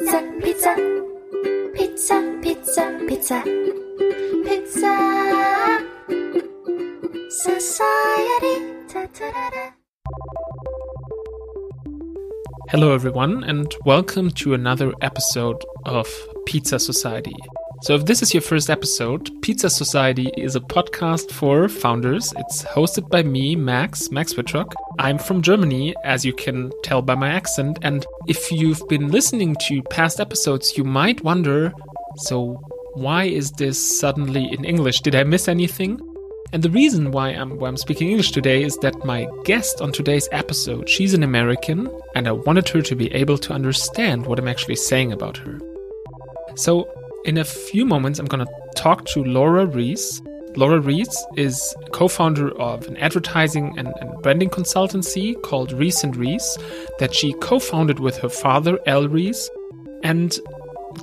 [0.00, 0.74] Pizza, Pizza,
[1.74, 3.42] Pizza, Pizza, Pizza,
[4.46, 4.94] Pizza
[7.28, 8.54] Society.
[12.70, 16.08] Hello, everyone, and welcome to another episode of
[16.46, 17.36] Pizza Society.
[17.82, 22.30] So, if this is your first episode, Pizza Society is a podcast for founders.
[22.36, 24.74] It's hosted by me, Max, Max Wittrock.
[24.98, 27.78] I'm from Germany, as you can tell by my accent.
[27.80, 31.72] And if you've been listening to past episodes, you might wonder
[32.18, 32.60] so,
[32.96, 35.00] why is this suddenly in English?
[35.00, 35.98] Did I miss anything?
[36.52, 39.90] And the reason why I'm, why I'm speaking English today is that my guest on
[39.90, 44.38] today's episode, she's an American, and I wanted her to be able to understand what
[44.38, 45.58] I'm actually saying about her.
[46.56, 46.86] So,
[47.24, 50.22] in a few moments, I'm going to talk to Laura Ries.
[50.56, 56.16] Laura Ries is co founder of an advertising and, and branding consultancy called Ries and
[56.16, 56.58] Ries
[56.98, 59.50] that she co founded with her father, Al Ries.
[60.02, 60.38] And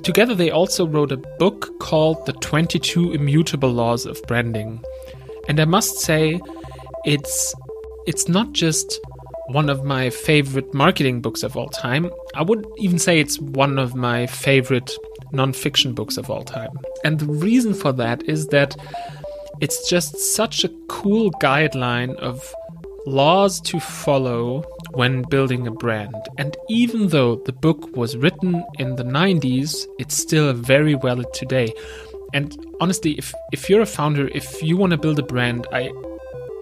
[0.02, 4.82] together they also wrote a book called The 22 Immutable Laws of Branding.
[5.48, 6.40] And I must say,
[7.04, 7.54] it's
[8.06, 9.00] it's not just
[9.48, 12.10] one of my favorite marketing books of all time.
[12.34, 14.90] I would even say it's one of my favorite
[15.32, 16.78] nonfiction books of all time.
[17.04, 18.76] And the reason for that is that
[19.60, 22.54] it's just such a cool guideline of
[23.06, 24.62] laws to follow
[24.92, 26.14] when building a brand.
[26.36, 31.72] And even though the book was written in the 90s, it's still very valid today.
[32.34, 35.90] And honestly, if, if you're a founder, if you want to build a brand, I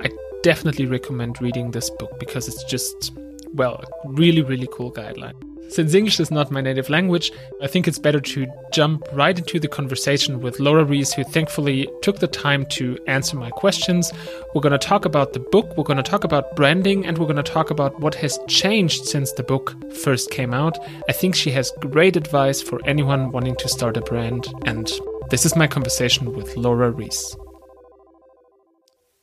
[0.03, 0.11] I
[0.43, 3.13] definitely recommend reading this book because it's just
[3.55, 5.46] well, really, really cool guideline.
[5.69, 9.59] Since English is not my native language, I think it's better to jump right into
[9.59, 14.13] the conversation with Laura Ries, who thankfully took the time to answer my questions.
[14.55, 17.27] We're going to talk about the book, we're going to talk about branding, and we're
[17.27, 20.79] going to talk about what has changed since the book first came out.
[21.09, 24.91] I think she has great advice for anyone wanting to start a brand, and
[25.31, 27.37] this is my conversation with Laura Ries.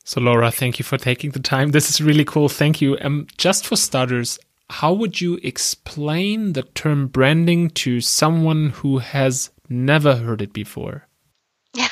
[0.05, 1.71] So, Laura, thank you for taking the time.
[1.71, 2.49] This is really cool.
[2.49, 2.97] Thank you.
[3.01, 4.37] Um, just for starters,
[4.69, 11.07] how would you explain the term branding to someone who has never heard it before?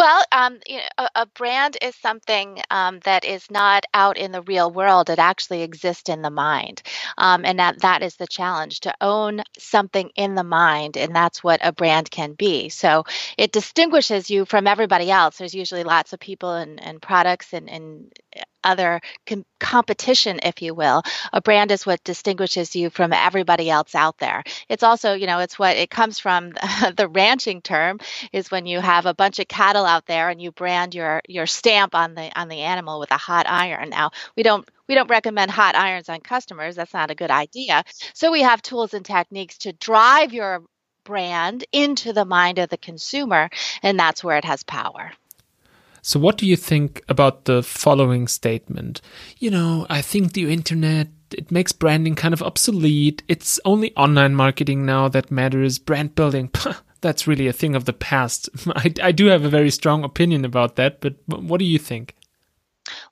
[0.00, 4.32] Well, um, you know, a, a brand is something um, that is not out in
[4.32, 5.10] the real world.
[5.10, 6.82] It actually exists in the mind,
[7.18, 11.44] um, and that that is the challenge to own something in the mind, and that's
[11.44, 12.70] what a brand can be.
[12.70, 13.04] So
[13.36, 15.36] it distinguishes you from everybody else.
[15.36, 18.10] There's usually lots of people and, and products and, and
[18.64, 21.02] other com- competition, if you will.
[21.32, 24.42] A brand is what distinguishes you from everybody else out there.
[24.68, 26.50] It's also, you know, it's what it comes from.
[26.96, 27.98] the ranching term
[28.32, 31.46] is when you have a bunch of cattle out there and you brand your your
[31.46, 33.90] stamp on the on the animal with a hot iron.
[33.90, 36.76] Now we don't we don't recommend hot irons on customers.
[36.76, 37.84] That's not a good idea.
[38.14, 40.62] So we have tools and techniques to drive your
[41.04, 43.50] brand into the mind of the consumer,
[43.82, 45.12] and that's where it has power.
[46.02, 49.00] So, what do you think about the following statement?
[49.38, 53.22] You know, I think the internet it makes branding kind of obsolete.
[53.28, 55.78] It's only online marketing now that matters.
[55.78, 56.50] Brand building,
[57.00, 58.48] that's really a thing of the past.
[58.68, 62.14] I, I do have a very strong opinion about that, but what do you think?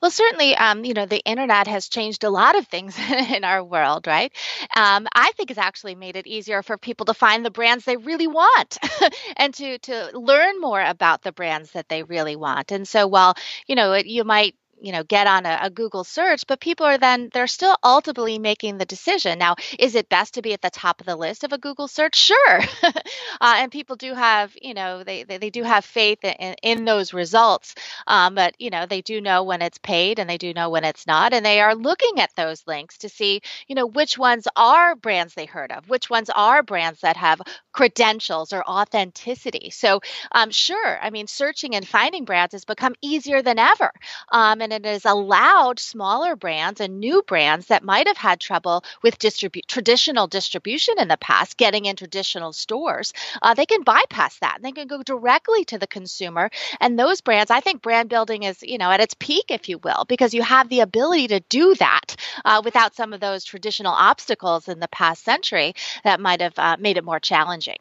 [0.01, 2.97] Well, certainly, um, you know, the internet has changed a lot of things
[3.35, 4.33] in our world, right?
[4.77, 7.97] Um, I think it's actually made it easier for people to find the brands they
[7.97, 8.79] really want
[9.37, 12.71] and to to learn more about the brands that they really want.
[12.71, 13.35] And so, while
[13.67, 16.87] you know, it, you might you know get on a, a, google search but people
[16.87, 19.39] are then they're still ultimately making the decision.
[19.39, 21.89] Now is it best to be at the top of the list of a google
[21.89, 22.17] search?
[22.17, 22.61] Sure.
[23.41, 26.85] Uh, and people do have you know they, they, they do have faith in, in
[26.85, 27.75] those results.
[28.07, 30.85] Um, but you know they do know when it's paid and they do know when
[30.85, 34.47] it's not and they are looking at those links to see you know which ones
[34.57, 37.41] are brands they heard of which ones are brands that have
[37.73, 39.71] credentials or authenticity.
[39.71, 40.01] So
[40.33, 43.91] um, sure i mean searching and finding brands has become easier than ever.
[44.31, 48.39] Um, and and it has allowed smaller brands and new brands that might have had
[48.39, 53.13] trouble with distribu- traditional distribution in the past getting in traditional stores.
[53.41, 54.57] Uh, they can bypass that.
[54.57, 56.51] And they can go directly to the consumer.
[56.81, 59.79] And those brands, I think brand building is, you know, at its peak, if you
[59.79, 63.93] will, because you have the ability to do that uh, without some of those traditional
[63.93, 67.79] obstacles in the past century that might have uh, made it more challenging.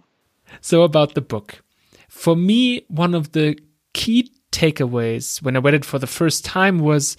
[0.61, 1.61] So, about the book.
[2.07, 3.57] For me, one of the
[3.93, 7.15] key takeaways when I read it for the first time was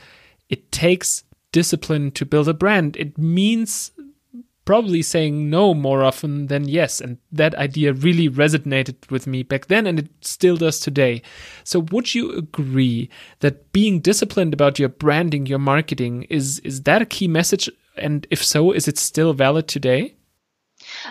[0.49, 2.96] it takes discipline to build a brand.
[2.96, 3.93] It means
[4.64, 7.00] probably saying no more often than yes.
[7.00, 11.23] And that idea really resonated with me back then and it still does today.
[11.64, 13.08] So would you agree
[13.38, 17.70] that being disciplined about your branding, your marketing is is that a key message?
[17.96, 20.18] And if so, is it still valid today?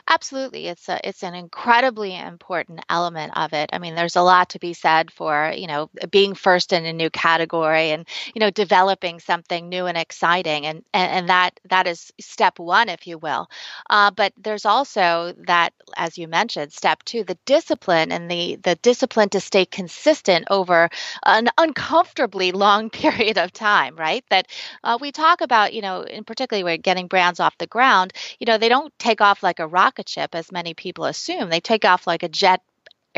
[0.08, 3.70] Absolutely, it's a it's an incredibly important element of it.
[3.74, 6.94] I mean, there's a lot to be said for you know being first in a
[6.94, 11.88] new category and you know developing something new and exciting, and and, and that that
[11.88, 13.50] is step one, if you will.
[13.90, 18.76] Uh, but there's also that, as you mentioned, step two, the discipline and the the
[18.76, 20.90] discipline to stay consistent over
[21.26, 24.24] an uncomfortably long period of time, right?
[24.30, 24.48] That
[24.84, 28.14] uh, we talk about, you know, in particularly we're getting brands off the ground.
[28.40, 31.50] You know, they don't take off like a rocket ship as many people assume.
[31.52, 32.62] They take off like a jet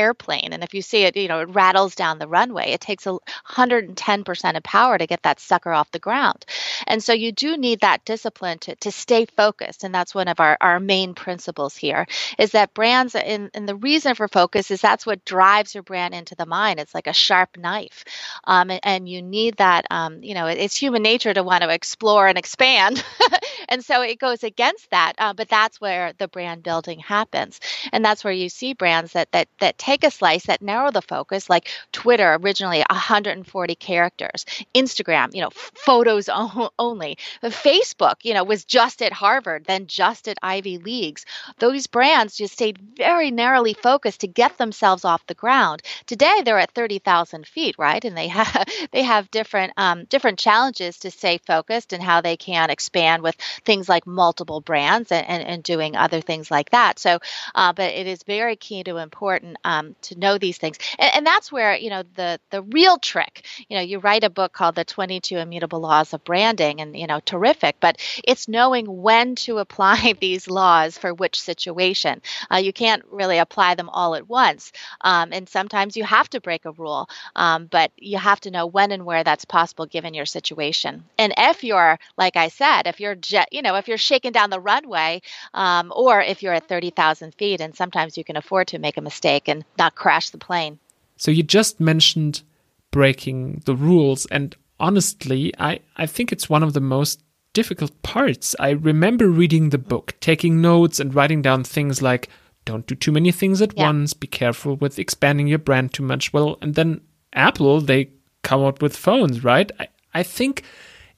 [0.00, 0.52] airplane.
[0.52, 2.70] And if you see it, you know, it rattles down the runway.
[2.70, 3.18] It takes a
[3.48, 6.46] 110% of power to get that sucker off the ground.
[6.86, 9.84] And so you do need that discipline to, to stay focused.
[9.84, 12.06] And that's one of our, our main principles here
[12.38, 16.14] is that brands, and, and the reason for focus is that's what drives your brand
[16.14, 16.80] into the mind.
[16.80, 18.04] It's like a sharp knife.
[18.44, 21.62] Um, and, and, you need that, um, you know, it, it's human nature to want
[21.62, 23.04] to explore and expand.
[23.68, 25.14] and so it goes against that.
[25.18, 27.58] Uh, but that's where the brand building happens.
[27.92, 30.90] And that's where you see brands that, that, that take take a slice that narrow
[30.92, 36.28] the focus, like Twitter, originally 140 characters, Instagram, you know, photos
[36.78, 41.24] only, Facebook, you know, was just at Harvard, then just at Ivy Leagues.
[41.58, 45.82] Those brands just stayed very narrowly focused to get themselves off the ground.
[46.06, 48.04] Today, they're at 30,000 feet, right?
[48.04, 52.36] And they have they have different um, different challenges to stay focused and how they
[52.36, 56.98] can expand with things like multiple brands and, and, and doing other things like that.
[56.98, 57.18] So,
[57.54, 60.78] uh, but it is very key to important um, to know these things.
[60.98, 64.30] And, and, that's where, you know, the, the real trick, you know, you write a
[64.30, 68.86] book called The 22 Immutable Laws of Branding and, you know, terrific, but it's knowing
[69.02, 72.20] when to apply these laws for which situation.
[72.50, 74.72] Uh, you can't really apply them all at once.
[75.02, 78.66] Um, and sometimes you have to break a rule, um, but you have to know
[78.66, 81.04] when and where that's possible given your situation.
[81.16, 84.50] And if you're, like I said, if you're, jet, you know, if you're shaking down
[84.50, 85.22] the runway
[85.54, 89.02] um, or if you're at 30,000 feet and sometimes you can afford to make a
[89.02, 90.78] mistake and not crash the plane.
[91.16, 92.42] So you just mentioned
[92.90, 97.22] breaking the rules, and honestly, I, I think it's one of the most
[97.52, 98.54] difficult parts.
[98.58, 102.28] I remember reading the book, taking notes, and writing down things like
[102.64, 103.86] don't do too many things at yeah.
[103.86, 106.32] once, be careful with expanding your brand too much.
[106.32, 107.00] Well, and then
[107.32, 108.10] Apple, they
[108.42, 109.70] come out with phones, right?
[109.78, 110.62] I, I think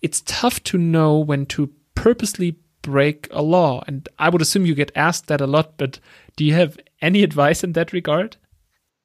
[0.00, 3.83] it's tough to know when to purposely break a law.
[3.87, 5.99] And I would assume you get asked that a lot, but
[6.37, 8.37] do you have any advice in that regard?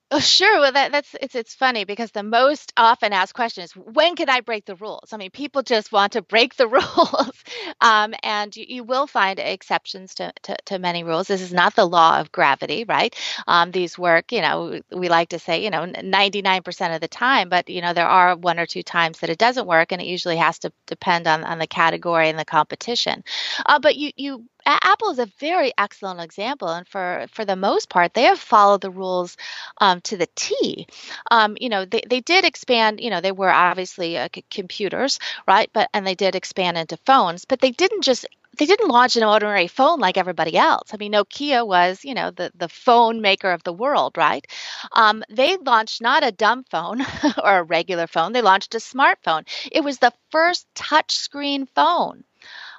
[0.09, 0.61] Oh, sure.
[0.61, 4.29] Well, that, that's it's it's funny because the most often asked question is when can
[4.29, 5.11] I break the rules?
[5.11, 7.43] I mean, people just want to break the rules,
[7.81, 11.27] um, and you, you, will find exceptions to, to, to many rules.
[11.27, 13.13] This is not the law of gravity, right?
[13.47, 17.01] Um, these work, you know, we like to say, you know, ninety nine percent of
[17.01, 19.91] the time, but you know, there are one or two times that it doesn't work,
[19.91, 23.25] and it usually has to depend on on the category and the competition.
[23.65, 27.89] Uh, but you you Apple is a very excellent example, and for for the most
[27.89, 29.37] part, they have followed the rules
[29.79, 30.87] um, to the T.
[31.31, 32.99] Um, you know, they, they did expand.
[33.01, 35.69] You know, they were obviously uh, c- computers, right?
[35.73, 38.25] But and they did expand into phones, but they didn't just
[38.57, 40.89] they didn't launch an ordinary phone like everybody else.
[40.93, 44.45] I mean, Nokia was, you know, the, the phone maker of the world, right?
[44.93, 47.01] Um, they launched not a dumb phone
[47.43, 49.43] or a regular phone, they launched a smartphone.
[49.71, 52.23] It was the first touchscreen phone.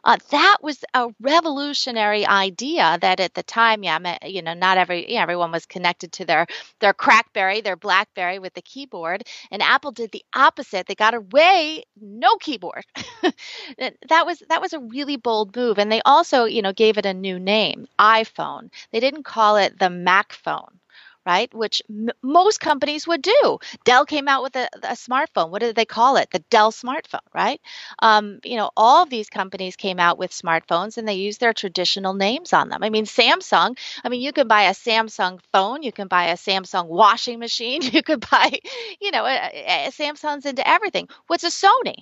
[0.05, 5.13] Uh, that was a revolutionary idea that at the time, yeah, you know, not every
[5.13, 6.47] yeah, everyone was connected to their
[6.81, 10.87] their CrackBerry, their BlackBerry with the keyboard, and Apple did the opposite.
[10.87, 12.85] They got away no keyboard.
[13.79, 17.07] that was that was a really bold move, and they also, you know, gave it
[17.07, 18.71] a new name, iPhone.
[18.93, 20.81] They didn't call it the Mac phone
[21.29, 21.53] right?
[21.53, 23.59] Which m- most companies would do.
[23.85, 25.51] Dell came out with a, a, smartphone.
[25.51, 26.31] What did they call it?
[26.31, 27.61] The Dell smartphone, right?
[27.99, 31.53] Um, you know, all of these companies came out with smartphones and they used their
[31.53, 32.83] traditional names on them.
[32.83, 36.37] I mean, Samsung, I mean, you can buy a Samsung phone, you can buy a
[36.37, 38.59] Samsung washing machine, you could buy,
[39.01, 41.09] you know, a, a Samsung's into everything.
[41.27, 41.97] What's a Sony?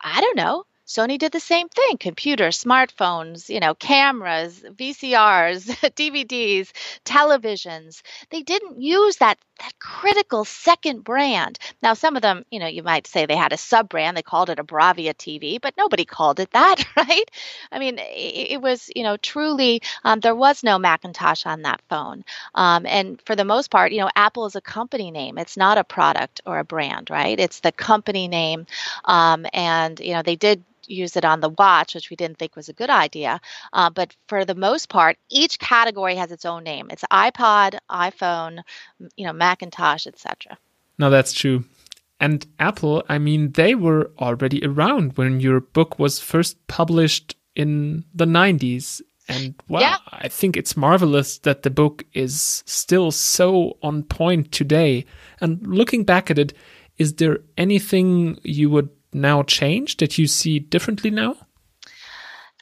[0.00, 0.64] I don't know.
[0.86, 6.70] Sony did the same thing computers, smartphones, you know, cameras, VCRs, DVDs,
[7.04, 8.02] televisions.
[8.30, 11.58] They didn't use that, that critical second brand.
[11.82, 14.22] Now, some of them, you know, you might say they had a sub brand, they
[14.22, 17.30] called it a Bravia TV, but nobody called it that, right?
[17.70, 21.80] I mean, it, it was, you know, truly, um, there was no Macintosh on that
[21.88, 22.24] phone.
[22.54, 25.78] Um, and for the most part, you know, Apple is a company name, it's not
[25.78, 27.38] a product or a brand, right?
[27.38, 28.66] It's the company name.
[29.04, 32.56] Um, and, you know, they did use it on the watch, which we didn't think
[32.56, 33.40] was a good idea.
[33.72, 36.88] Uh, but for the most part, each category has its own name.
[36.90, 38.62] It's iPod, iPhone,
[39.16, 40.58] you know, Macintosh, etc.
[40.98, 41.64] No, that's true.
[42.20, 48.04] And Apple, I mean, they were already around when your book was first published in
[48.14, 49.02] the 90s.
[49.28, 49.96] And well, yeah.
[50.08, 55.04] I think it's marvelous that the book is still so on point today.
[55.40, 56.52] And looking back at it,
[56.98, 61.36] is there anything you would now change that you see differently now?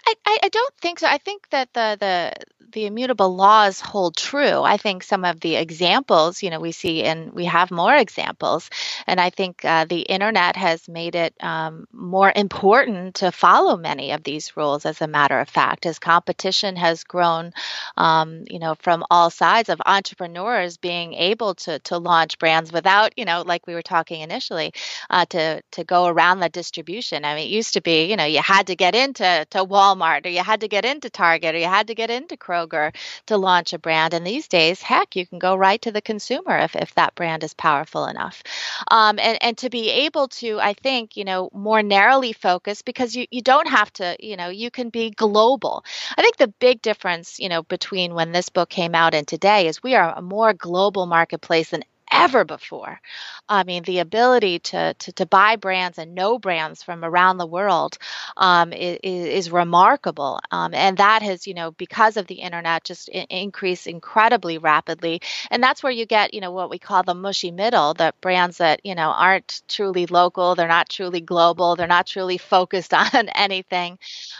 [0.07, 0.15] I,
[0.45, 1.07] I, don't think so.
[1.07, 4.63] I think that the the the immutable laws hold true.
[4.63, 8.71] I think some of the examples, you know, we see and we have more examples,
[9.07, 14.13] and I think uh, the internet has made it um, more important to follow many
[14.13, 14.87] of these rules.
[14.87, 17.53] As a matter of fact, as competition has grown,
[17.97, 23.13] um, you know, from all sides of entrepreneurs being able to to launch brands without,
[23.17, 24.73] you know, like we were talking initially,
[25.11, 27.25] uh, to to go around the distribution.
[27.25, 30.27] I mean, it used to be, you know, you had to get into to Walmart
[30.27, 32.95] or you had to get into Target or you had to get into Kroger Kroger
[33.27, 34.15] to launch a brand.
[34.15, 37.45] And these days, heck, you can go right to the consumer if, if that brand
[37.45, 38.43] is powerful enough.
[38.89, 43.15] Um, and, and to be able to, I think, you know, more narrowly focus because
[43.15, 45.85] you, you don't have to, you know, you can be global.
[46.17, 49.67] I think the big difference, you know, between when this book came out and today
[49.67, 53.01] is we are a more global marketplace than ever before.
[53.49, 57.47] I mean, the ability to, to, to buy brands and know brands from around the
[57.47, 57.99] world
[58.37, 60.39] um, is, is, remarkable.
[60.51, 65.21] Um, and that has, you know, because of the internet, just increased incredibly rapidly.
[65.51, 68.59] And that's where you get, you know, what we call the mushy middle, the brands
[68.59, 73.29] that, you know, aren't truly local, they're not truly global, they're not truly focused on
[73.35, 73.99] anything,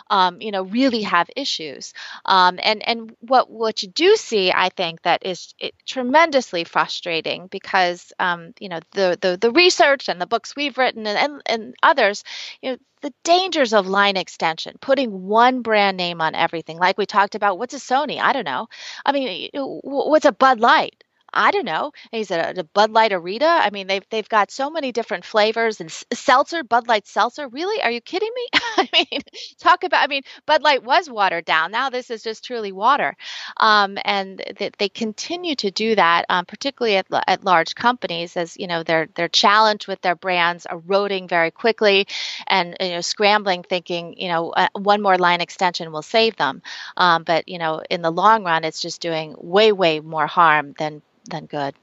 [0.09, 1.93] um, you know, really have issues.
[2.25, 5.55] Um, and and what, what you do see, I think, that is
[5.87, 11.07] tremendously frustrating because, um, you know, the the, the, research and the books we've written
[11.07, 12.25] and, and, and others,
[12.63, 16.79] you know, the dangers of line extension, putting one brand name on everything.
[16.79, 18.21] Like we talked about, what's a Sony?
[18.21, 18.69] I don't know.
[19.05, 21.03] I mean, what's a Bud Light?
[21.33, 21.93] I don't know.
[22.11, 23.43] He's a, a Bud Light Arita.
[23.43, 27.49] I mean, they've they've got so many different flavors and seltzer, Bud Light seltzer.
[27.49, 27.83] Really?
[27.83, 28.49] Are you kidding me?
[28.77, 29.21] I mean,
[29.59, 30.03] talk about.
[30.03, 31.71] I mean, Bud Light was watered down.
[31.73, 33.17] Now this is just truly water,
[33.59, 38.57] um, and th- they continue to do that, um, particularly at, at large companies, as
[38.57, 42.07] you know, they're they're challenged with their brands eroding very quickly,
[42.47, 46.63] and you know, scrambling, thinking you know, uh, one more line extension will save them,
[46.97, 50.75] um, but you know, in the long run, it's just doing way way more harm
[50.79, 51.75] than than good.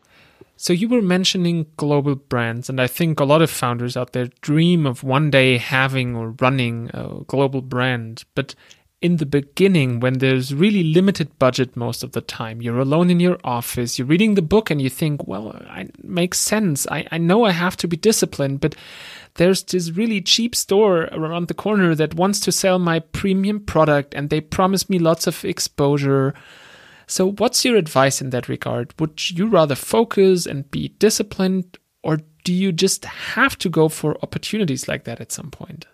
[0.55, 4.29] So you were mentioning global brands, and I think a lot of founders out there
[4.41, 8.23] dream of one day having or running a global brand.
[8.33, 8.55] But
[8.99, 13.19] in the beginning, when there's really limited budget most of the time, you're alone in
[13.19, 16.87] your office, you're reading the book, and you think, well, it makes sense.
[16.89, 18.73] I, I know I have to be disciplined, but
[19.35, 24.15] there's this really cheap store around the corner that wants to sell my premium product,
[24.15, 26.33] and they promise me lots of exposure
[27.07, 28.93] so, what's your advice in that regard?
[28.99, 34.17] Would you rather focus and be disciplined, or do you just have to go for
[34.21, 35.87] opportunities like that at some point?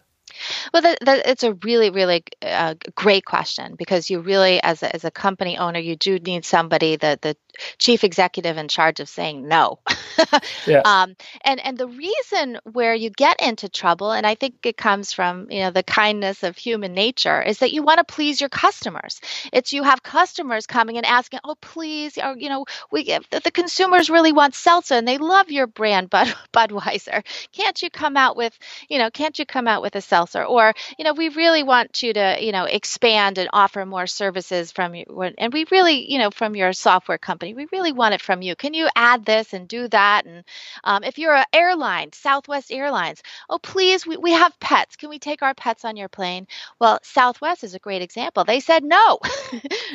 [0.73, 4.95] Well, that, that, it's a really, really uh, great question because you really, as a,
[4.95, 7.35] as a company owner, you do need somebody that the
[7.77, 9.79] chief executive in charge of saying no.
[10.67, 10.81] yeah.
[10.85, 15.13] Um, and and the reason where you get into trouble, and I think it comes
[15.13, 18.49] from you know the kindness of human nature, is that you want to please your
[18.49, 19.21] customers.
[19.51, 23.51] It's you have customers coming and asking, oh please, or you know we the, the
[23.51, 27.23] consumers really want seltzer and they love your brand, Bud Budweiser.
[27.51, 28.57] Can't you come out with
[28.89, 30.32] you know can't you come out with a seltzer?
[30.35, 34.71] Or you know we really want you to you know expand and offer more services
[34.71, 35.05] from you,
[35.37, 37.53] and we really you know from your software company.
[37.53, 38.55] We really want it from you.
[38.55, 40.25] Can you add this and do that?
[40.25, 40.43] And
[40.83, 44.95] um, if you're an airline, Southwest Airlines, oh, please, we, we have pets.
[44.95, 46.47] Can we take our pets on your plane?
[46.79, 48.43] Well, Southwest is a great example.
[48.43, 49.19] They said no,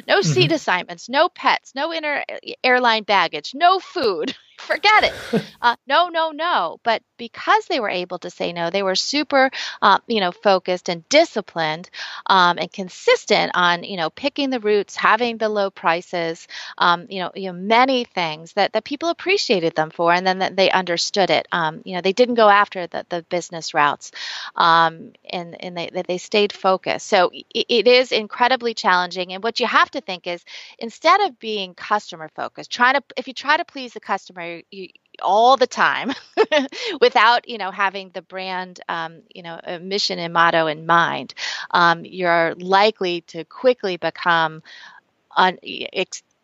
[0.07, 0.23] no mm-hmm.
[0.23, 2.25] seat assignments, no pets, no inter
[2.63, 4.35] airline baggage, no food.
[4.61, 5.15] Forget it.
[5.61, 6.79] Uh, no, no, no.
[6.85, 9.51] But because they were able to say no, they were super,
[9.83, 11.91] uh, you know, focused and disciplined
[12.27, 16.47] um, and consistent on, you know, picking the routes, having the low prices,
[16.79, 20.39] um, you know, you know, many things that, that people appreciated them for, and then
[20.39, 21.49] that they understood it.
[21.53, 24.13] Um, you know, they didn't go after the, the business routes,
[24.55, 27.07] um, and and they they stayed focused.
[27.09, 29.33] So it, it is incredibly challenging.
[29.33, 30.45] And what you have to think is,
[30.79, 34.89] instead of being customer focused, trying to if you try to please the customer you,
[35.23, 36.13] all the time
[37.01, 41.35] without you know having the brand um, you know mission and motto in mind
[41.71, 44.63] um, you're likely to quickly become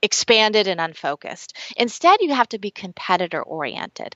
[0.04, 1.56] expanded and unfocused.
[1.78, 4.14] Instead, you have to be competitor oriented.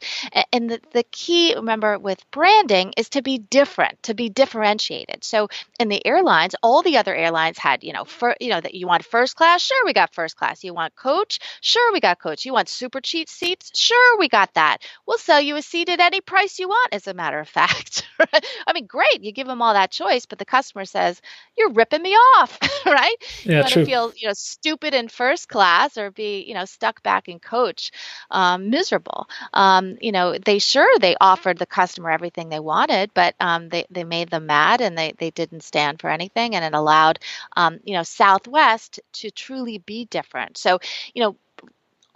[0.52, 5.24] And the, the key, remember, with branding is to be different, to be differentiated.
[5.24, 5.48] So
[5.80, 8.86] in the airlines, all the other airlines had, you know, for, you know, that you
[8.86, 10.62] want first class, sure, we got first class.
[10.62, 12.44] You want coach, sure, we got coach.
[12.44, 14.82] You want super cheap seats, sure, we got that.
[15.06, 18.06] We'll sell you a seat at any price you want, as a matter of fact.
[18.66, 21.22] I mean, great, you give them all that choice, but the customer says,
[21.56, 23.16] you're ripping me off, right?
[23.44, 26.64] Yeah, you want to feel, you know, stupid in first class or be, you know,
[26.64, 27.90] stuck back in coach,
[28.30, 29.28] um, miserable.
[29.52, 33.84] Um, you know, they sure they offered the customer everything they wanted, but um, they,
[33.90, 36.54] they made them mad and they, they didn't stand for anything.
[36.54, 37.18] And it allowed,
[37.56, 40.56] um, you know, Southwest to truly be different.
[40.56, 40.78] So,
[41.14, 41.36] you know,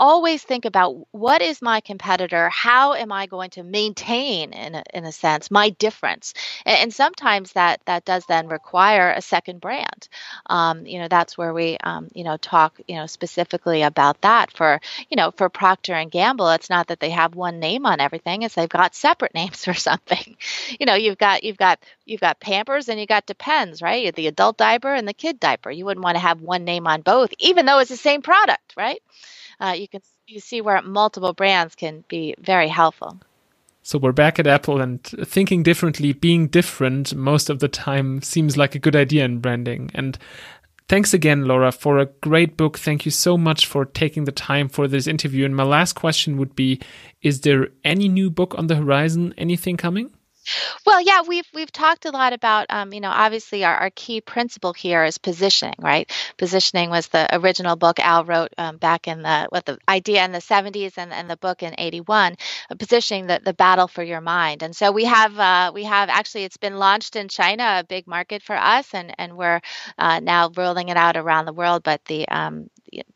[0.02, 2.48] always think about what is my competitor?
[2.48, 6.34] How am i going to maintain in a, in a sense my difference?
[6.66, 10.08] And, and sometimes that that does then require a second brand.
[10.46, 14.50] Um, you know that's where we um, you know talk you know specifically about that
[14.50, 18.00] for you know for procter and gamble it's not that they have one name on
[18.00, 20.36] everything it's they've got separate names for something.
[20.80, 24.12] You know you've got you've got you've got pampers and you got depends right?
[24.12, 25.70] The adult diaper and the kid diaper.
[25.70, 28.74] You wouldn't want to have one name on both even though it's the same product
[28.76, 29.00] right
[29.62, 33.20] uh, you can you see where multiple brands can be very helpful.
[33.82, 38.56] So we're back at Apple and thinking differently, being different most of the time seems
[38.56, 39.90] like a good idea in branding.
[39.92, 40.16] And
[40.88, 42.78] thanks again, Laura, for a great book.
[42.78, 45.44] Thank you so much for taking the time for this interview.
[45.44, 46.80] And my last question would be
[47.22, 49.34] Is there any new book on the horizon?
[49.36, 50.12] Anything coming?
[50.86, 54.20] Well, yeah, we've we've talked a lot about, um, you know, obviously our, our key
[54.20, 56.10] principle here is positioning, right?
[56.38, 60.32] Positioning was the original book Al wrote um, back in the what the idea in
[60.32, 62.36] the 70s and, and the book in 81,
[62.70, 64.62] uh, positioning the, the battle for your mind.
[64.62, 68.06] And so we have uh, we have actually it's been launched in China, a big
[68.06, 69.60] market for us, and and we're
[69.98, 71.82] uh, now rolling it out around the world.
[71.82, 72.68] But the um,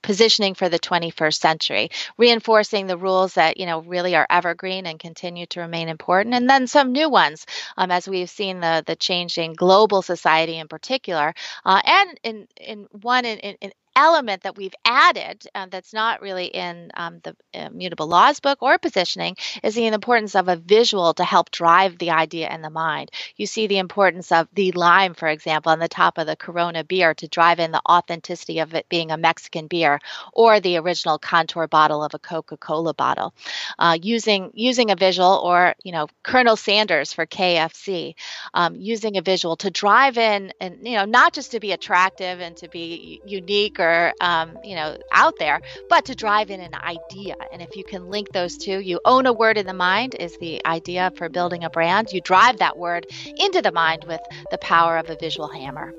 [0.02, 4.98] positioning for the 21st century, reinforcing the rules that you know really are evergreen and
[4.98, 8.96] continue to remain important, and then some new ones um, as we've seen the the
[8.96, 14.74] changing global society in particular, uh, and in in one in, in element that we've
[14.84, 19.86] added uh, that's not really in um, the immutable laws book or positioning is the
[19.86, 23.10] importance of a visual to help drive the idea in the mind.
[23.36, 26.84] You see the importance of the lime, for example, on the top of the Corona
[26.84, 29.98] beer to drive in the authenticity of it being a Mexican beer,
[30.32, 33.34] or the original contour bottle of a Coca-Cola bottle.
[33.78, 38.14] Uh, using using a visual, or you know Colonel Sanders for KFC,
[38.54, 42.40] um, using a visual to drive in and you know not just to be attractive
[42.40, 43.85] and to be unique or
[44.20, 47.36] um, you know, out there, but to drive in an idea.
[47.52, 50.36] And if you can link those two, you own a word in the mind is
[50.38, 52.12] the idea for building a brand.
[52.12, 54.20] You drive that word into the mind with
[54.50, 55.92] the power of a visual hammer.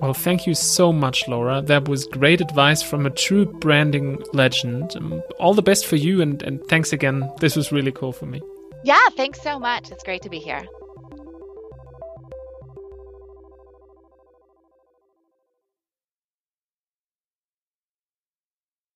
[0.00, 1.62] Well, thank you so much, Laura.
[1.62, 4.96] That was great advice from a true branding legend.
[4.96, 7.28] Um, all the best for you, and, and thanks again.
[7.40, 8.40] This was really cool for me.
[8.84, 9.90] Yeah, thanks so much.
[9.90, 10.64] It's great to be here.